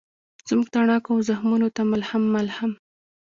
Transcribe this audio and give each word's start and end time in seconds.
زموږ 0.49 0.67
تڼاکو 0.73 1.09
او 1.15 1.25
زخمونوته 1.29 1.81
ملهم، 1.91 2.23
ملهم 2.35 2.71